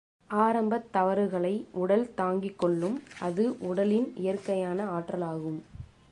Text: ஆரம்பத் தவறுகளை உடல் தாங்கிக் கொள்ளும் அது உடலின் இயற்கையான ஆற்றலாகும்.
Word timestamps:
ஆரம்பத் 0.29 0.87
தவறுகளை 0.91 1.51
உடல் 1.71 2.13
தாங்கிக் 2.13 2.57
கொள்ளும் 2.57 2.95
அது 3.19 3.57
உடலின் 3.59 4.13
இயற்கையான 4.15 4.87
ஆற்றலாகும். 4.91 5.59